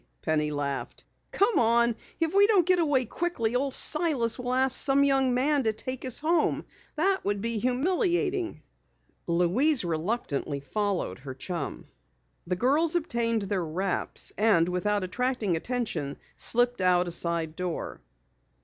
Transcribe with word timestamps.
Penny 0.23 0.49
laughed. 0.49 1.05
"Come 1.31 1.59
on, 1.59 1.95
if 2.19 2.33
we 2.33 2.47
don't 2.47 2.65
get 2.65 2.79
away 2.79 3.05
quickly 3.05 3.55
Old 3.55 3.75
Silas 3.75 4.39
will 4.39 4.55
ask 4.55 4.75
some 4.75 5.03
young 5.03 5.35
man 5.35 5.63
to 5.65 5.73
take 5.73 6.03
us 6.05 6.17
home. 6.17 6.65
That 6.95 7.23
would 7.23 7.39
be 7.39 7.59
humiliating." 7.59 8.63
Louise 9.27 9.85
reluctantly 9.85 10.59
followed 10.59 11.19
her 11.19 11.35
chum. 11.35 11.85
The 12.47 12.55
girls 12.55 12.95
obtained 12.95 13.43
their 13.43 13.63
wraps 13.63 14.33
and 14.39 14.67
without 14.67 15.03
attracting 15.03 15.55
attention, 15.55 16.17
slipped 16.35 16.81
out 16.81 17.07
a 17.07 17.11
side 17.11 17.55
door. 17.55 18.01